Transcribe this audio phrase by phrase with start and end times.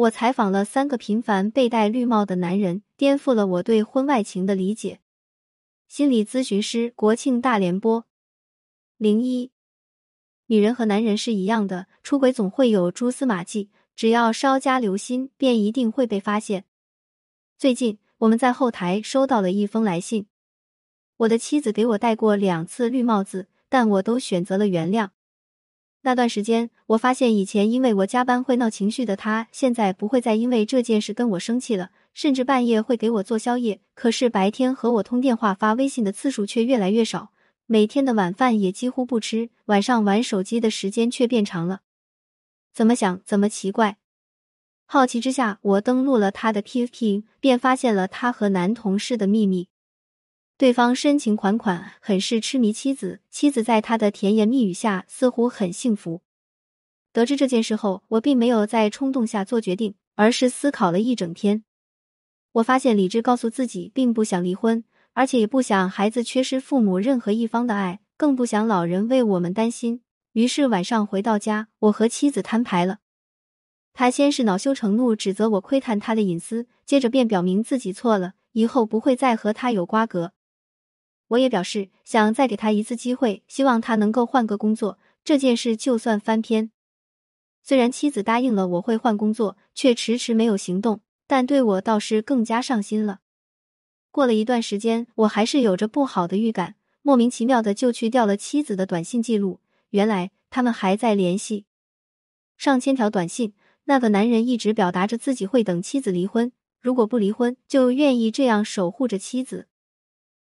[0.00, 5.00] 我采访了三个频繁被戴绿帽的男人，颠覆了我对婚外情的理解。
[5.88, 8.06] 心理咨询师国庆大联播
[8.96, 9.50] 零一，
[10.46, 16.64] 女人和男人是一样的，出轨总会有蛛丝马迹，只要稍加留心，便一定会被发现。
[17.58, 20.24] 最近我们在后台收到了一封来信，
[21.18, 25.10] 我的妻子给我戴过两次绿帽子，但我都选择了原谅。
[26.02, 33.80] 那段时间，我发现以前因为我加班会闹情绪的他，现在不会再因为这件事跟我生气了，甚至半夜会给我做宵夜。
[33.94, 37.32] 可是白天和我通电话、发微信的次数却越来越少，
[37.66, 41.80] 每天的晚饭也几乎不吃，晚上玩手机的时间却变长了。
[42.72, 43.98] 怎么想怎么奇怪。
[44.86, 49.68] 好奇之下，我登录了他的 QQ，便发现了他和男同事的秘密。
[50.60, 53.20] 对方深情款款，很是痴迷妻子。
[53.30, 56.20] 妻子在他的甜言蜜语下，似乎很幸福。
[57.14, 61.64] 得知这件事后，我并没有在冲动下做决定，而是思考了一整天。
[62.52, 70.02] 我发现理智告诉自己，并不想离婚，而且也不想孩子缺失父母任何一方的爱，更不想老人为我们担心。
[70.34, 72.98] 于是晚上回到家，我和妻子摊牌了。
[73.94, 80.34] 他先是恼羞成怒，指责我窥探他的隐私，接着便表明自己错了，以后不会再和他有瓜葛。
[81.30, 84.98] 我也表示想再给他一次机会，希望他能够换个工作。
[85.22, 86.72] 这件事就算翻篇。
[87.62, 93.20] 虽然妻子答应了我会换工作，却迟迟没有行动，但对我倒是更加上心了。
[94.10, 99.60] 过了一段时间，我还是有着不好的预感，莫名其妙的就去掉了妻子的短信记录。
[99.90, 101.66] 原来他们还在联系，
[102.56, 103.52] 上千条短信。
[103.84, 109.68] 那个男人一直表达着自己会等妻子离婚，如果不离婚，就愿意这样守护着妻子。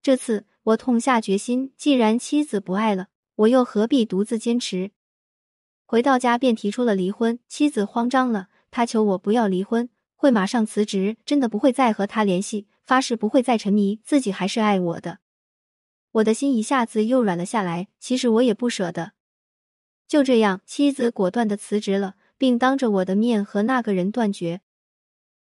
[0.00, 0.46] 这次。
[0.64, 4.92] 我痛下决心，既然妻子不爱了，我又何必独自坚持？
[5.84, 7.40] 回到家便提出了离婚。
[7.48, 15.18] 妻子慌张了，她求我不要离婚，会马上辞职，真的不会再和他联系，发誓不会再沉迷，自己还是爱我的。
[16.12, 17.88] 我的心一下子又软了下来。
[17.98, 19.12] 其实我也不舍得。
[20.06, 24.60] 就这样，妻子果断的辞职了，并当着我的面和那个人断绝。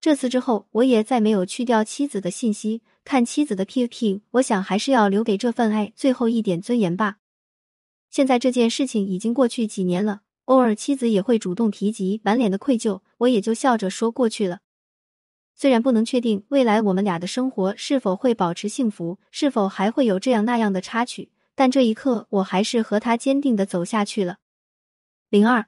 [0.00, 2.82] 这次之后，我也再没有去掉妻子的信息。
[3.10, 7.16] 看妻子的 QQ，我想还是要留给这份爱最后一点尊严吧。
[8.08, 14.60] 现在这件事情已经过去几年了，偶尔妻子也会主动提及，满脸的愧疚，我也就笑着说过去了。
[15.56, 24.36] 虽然不能确定未来我们俩的生活是否会保持幸福，是否还会有这样那样的插曲，但这一刻我还是和他坚定的走下去了。
[25.28, 25.66] 零二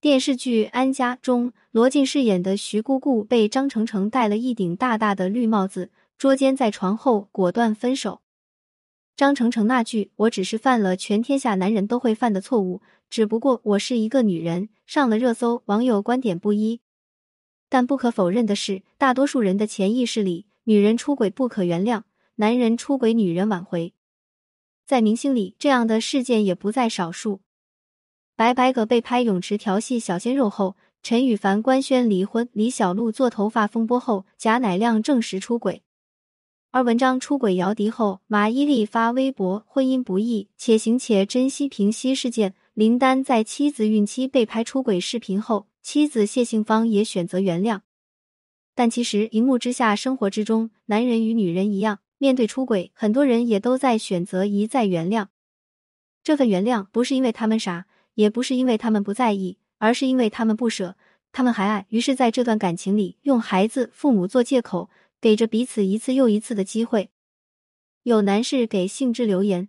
[0.00, 5.92] 电视剧《安家》中，罗晋饰演的徐姑姑被张成成戴了一顶大大的绿帽子。
[6.20, 8.20] 捉奸在床后，果断分手。
[9.16, 16.82] 张成成那句“我只是犯了全天下男人都会犯的错误，只不过我是一个女人”，上了热搜，网友观点不一。
[17.70, 22.02] 但不可否认的是，大多数人的潜意识里，女人出轨不可原谅，
[22.34, 23.94] 男人出轨女人挽回。
[24.84, 27.40] 在明星里，这样的事件也不在少数。
[28.36, 35.82] 白白葛被拍泳池调戏小鲜肉后，陈羽凡官宣离婚；李小璐做头发风波后，贾乃亮证实出轨。
[36.72, 42.54] 而文章出轨姚笛后，马伊琍发微博婚姻不易，且行且珍惜平息事件。
[42.74, 47.80] 林丹在妻子孕期被拍出轨视频后，妻子谢杏芳也选择原谅。
[48.76, 55.26] 但其实，荧幕之下，生活之中，男人与女人一样，面对出轨，很多人也都在选择一再原谅。
[56.22, 60.94] 这份原谅不是因为他们傻，也不是因为他们不在意，而是因为他们不舍，
[61.32, 61.86] 他们还爱。
[61.88, 64.88] 于是，在这段感情里，用孩子、父母做借口。
[65.20, 67.10] 给着彼此一次又一次的机会。
[68.02, 69.68] 有男士给信之留言：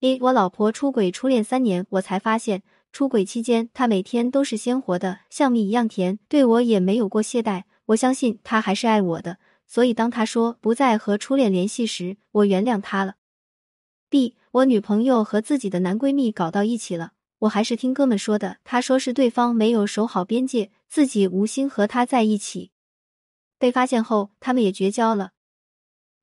[0.00, 2.62] 一，我老婆出轨初恋三年，我才发现
[2.92, 7.64] 出轨期间她每天都是鲜活的，像蜜一样甜，对我也没有过懈怠。
[7.86, 13.16] 我相信她还是爱我的，所以当她说不再和初恋联系时，我原谅她了。
[14.08, 22.70] B，我女朋友和自己的男闺蜜搞到一起了，我还是听哥们说的，他说是对方没有守好边界，自己无心和他在一起。
[23.58, 25.32] 被发现后，他们也绝交了。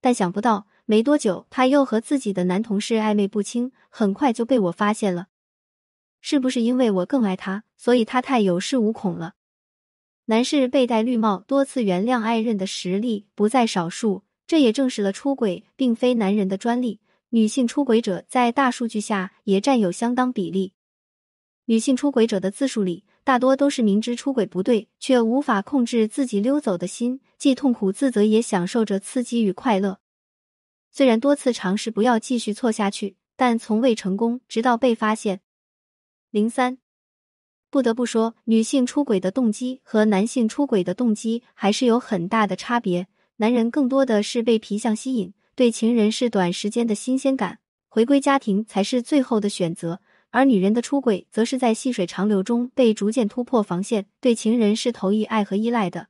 [0.02, 5.28] 但想不到，没多久他又和自己的男同事暧昧不清，很快就被我发现了。
[6.22, 9.34] 是不是因为我更爱他，所以他太有恃无恐了？
[10.26, 20.74] 男士被戴绿帽，多次原谅爱人的实力不在少数，这也证实了出轨并非男人的专利，女性出轨者在大数据下也占有相当比例。
[21.66, 23.04] 女性出轨者的自述里。
[23.24, 30.00] 大多都是明知出轨不对，却无法控制自己溜走的心，既痛苦自责，也享受着刺激与快乐。
[30.92, 35.40] 虽然多次尝试不要继续错下去，但从未成功，直到被发现。
[36.32, 36.78] 零三，
[37.70, 43.08] 不得不说，女性出轨的动机和男性出轨的动机还是有很大的差别。
[43.38, 49.98] 男人更多的是被皮相吸引，对情人是短时间的新鲜感，回归家庭才是最后的选择；
[50.34, 56.08] 而女人的出轨，则是在细水长流中被逐渐突破防线，对情人是投以爱和依赖的。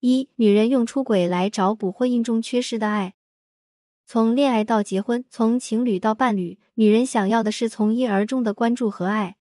[0.00, 3.14] 一、女人用出轨来找补婚姻中缺失的爱。
[4.04, 9.36] 从恋爱到结婚，从情侣到伴侣，女人想要的是从一而终的关注和爱。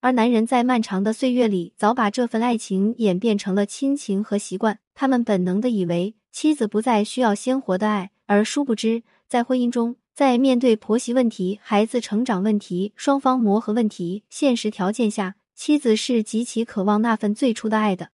[0.00, 4.80] 而男人在漫长的岁月里，早把这份爱情演变成了亲情和习惯。
[4.94, 18.08] 他们本能的以为妻子不再需要鲜活的爱，而殊不知，在婚姻中，在面对婆媳问题、孩子成长问题、双方磨合问题、现实条件下，妻子是极其渴望那份最初的爱的。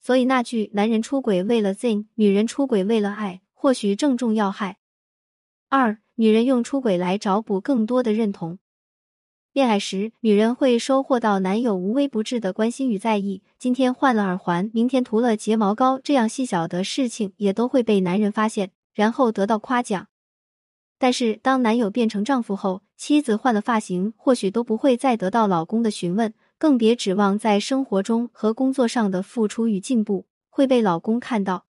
[0.00, 4.78] 所以，那句“男人出轨为了 z，女人出轨为了爱”，或许正中要害。
[5.68, 8.60] 二，女人用出轨来找补更多的认同。
[9.52, 13.42] 恋爱时，女人会收获到男友无微不至的关心与在意。
[13.58, 20.06] 今天换了耳环，明天涂了睫毛膏，这样细小的事情也都会被男人发现，然后得到夸奖。
[21.02, 31.64] 但是，当男友变成丈夫后，妻子换了发型，或许都不会再得到老公的询问，更别指望在生活中和工作上的付出与进步会被老公看到。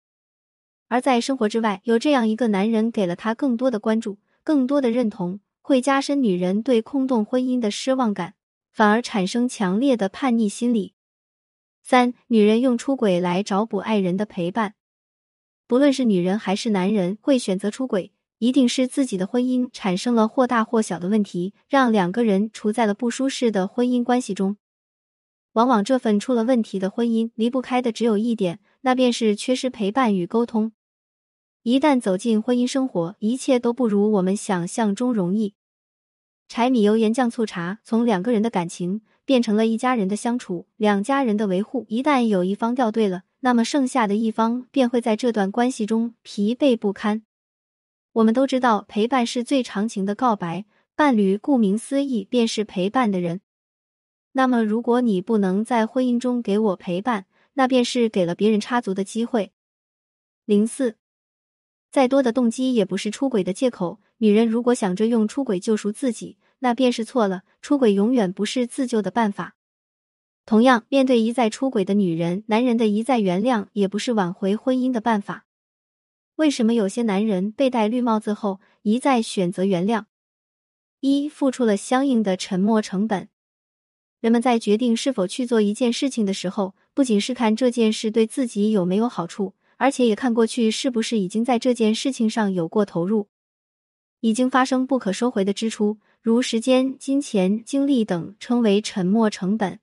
[0.87, 5.39] 而在生活之外，有这样一个男人，给了她更多的关注，更多的认同。
[5.61, 8.33] 会加深女人对空洞婚姻的失望感，
[8.71, 10.95] 反而产生强烈的叛逆心理。
[11.83, 14.73] 三、女人用出轨来找补爱人的陪伴，
[15.67, 24.57] 不论是女人还是男人，会选择出轨，一定是自己的婚姻产生了或大或小的问题，让两个人处在了不舒适的婚姻关系中。
[25.53, 30.71] 往往这份出了问题的婚姻，离不开的只有一点，那便是缺失陪伴与沟通。
[31.63, 35.55] 一旦走进婚姻生活，一切都不如我们想象中容易。
[36.47, 41.85] 柴米油盐酱醋茶，从两个人的感情变成了一家人的相处，两家人的维护。
[41.89, 47.23] 一旦有一方掉队了，那么剩下的一方便会在这段关系中疲惫不堪。
[48.19, 53.39] 我们都知道，陪伴是最长情的告白，伴侣顾名思义便是陪伴的人。
[54.33, 59.53] 那么，如果你不能在婚姻中给我陪伴，那便是给了别人插足的机会。
[60.43, 60.97] 零四。
[61.91, 64.01] 再多的动机也不是出轨的借口。
[64.17, 67.43] 女人如果想着用出轨救赎自己，那便是错了。
[67.61, 69.55] 出轨永远不是自救的办法。
[70.45, 75.45] 同样，面对一再出轨的女人，男人的一再原谅也不是挽回婚姻的办法。
[76.39, 80.05] 为什么有些男人被戴绿帽子后一再选择原谅？
[81.01, 83.27] 一，付出了相应的沉默成本。
[84.21, 89.53] 人们在决定是否去做一件事情的时候，不仅是看这件事对自己有没有好处。
[89.75, 93.27] 而且也看过去是不是已经在这件事情上有过投入，
[94.21, 99.79] 已经发生不可收回的支出，如时间、金钱、精力等，称为沉没成本。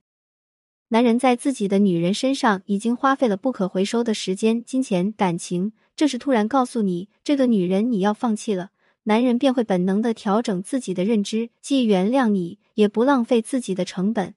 [0.89, 8.69] 男人在自己的女人身上已经花费了不可回收的时间、金钱、感情，这时突然告诉你这个女人你要放弃了，
[9.05, 14.35] 男人便会本能的调整自己的认知，既原谅你，也不浪费自己的成本。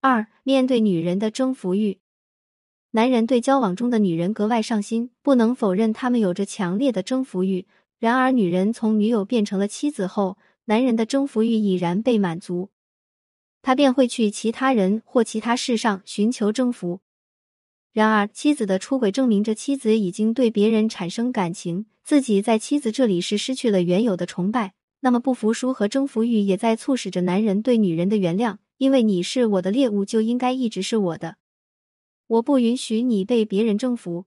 [0.00, 1.98] 二、面对女人的征服欲。
[2.92, 7.66] 男人对交往中的女人格外上心，不能否认他们有着强烈的征服欲。
[7.98, 12.70] 然而，女人从女友变成了妻子后，男人的征服欲已然被满足，
[13.60, 17.00] 他便会去其他人或其他事上寻求征服。
[17.92, 24.74] 然而，妻子的出轨证明着妻子已经对别人产生感情，自己在妻子这里是失去了原有的崇拜。
[25.00, 31.36] 那么，不服输和征服欲也在促使着男人对女人的原谅，因为你是我的猎物，就应该一直是我的。
[32.28, 34.26] 我不允许你被别人征服。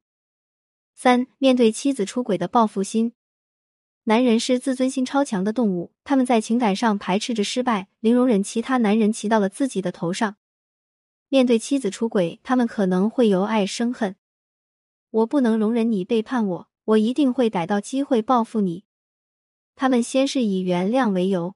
[0.94, 3.14] 三、面对妻子出轨的报复心，
[4.04, 10.36] 男人是自尊心超强的动物，他们在情感上排斥着失败，零容忍其他男人骑到了自己的头上。
[11.34, 14.16] 面对妻子出轨，他们可能会由爱生恨。
[15.10, 18.84] 我不能容忍你背叛我，我一定会逮到机会报复你。
[19.76, 21.56] 他们先是以原谅为由。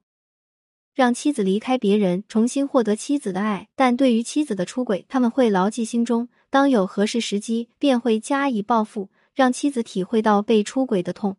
[0.95, 3.69] 让妻子离开别人，重新获得妻子的爱。
[3.75, 11.37] 但对于妻子的出轨，他们会牢记心中，当有合适时机，便会加以报复，让妻子体会到被出轨的痛。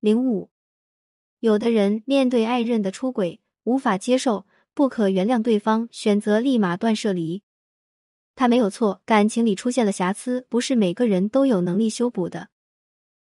[0.00, 0.50] 零五，
[1.40, 4.44] 有的人面对爱人的出轨，无法接受，
[4.78, 7.42] 不可原谅对方，选择立马断舍离。
[8.36, 12.50] 他没有错，感情里出现了瑕疵，不是每个人都有能力修补的。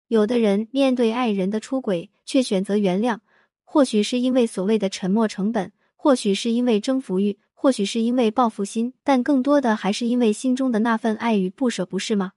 [0.08, 3.20] 有的人面对爱人的出轨，却选择原谅。
[3.62, 12.32] 或许是因为所谓的沉默成本，或许是因为征服欲，或许是因为报复心，但更多的还是因为心中的那份爱与不舍，不是吗？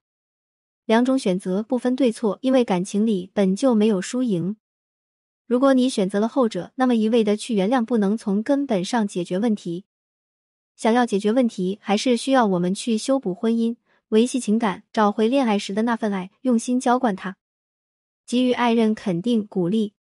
[0.85, 4.57] 两种选择不分对错，因为感情里本就没有输赢。
[5.49, 9.83] 如果你选择了后者，那么一味的去原谅，不能从根本上解决问题。
[10.75, 13.75] 想要解决问题，还是需要我们去修补婚姻、
[14.09, 17.35] 维系情感、找回恋爱时的那份爱，用心浇灌它，
[18.27, 19.95] 给予爱人肯定、鼓励，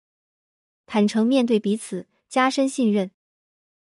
[0.85, 3.09] 坦诚面对彼此，加深信任，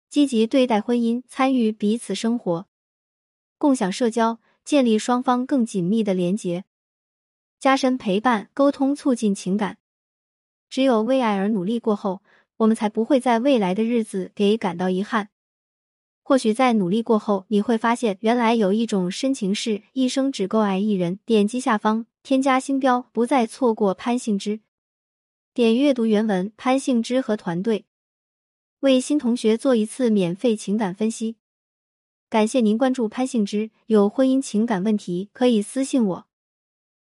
[0.09, 2.67] 积极对待婚姻，参与彼此生活，
[3.59, 6.65] 共享社交，建立双方更紧密的连结，
[7.61, 9.77] 加深陪伴、沟通，促进情感。
[10.73, 12.23] 只有为爱而努力过后，
[12.57, 15.29] 我们才不会在未来的日子给感到遗憾。
[16.23, 21.19] 或许在努力过后，你会发现原来有一种深情是一生只够爱一人。
[21.27, 24.61] 点击下方添加星标，不再错过潘幸之。
[25.53, 27.85] 点阅读原文，潘幸之和团队
[28.81, 31.37] 为新同学做一次免费情感分析。
[32.31, 36.27] 感谢您关注潘幸之，有婚姻情感问题可以私信我。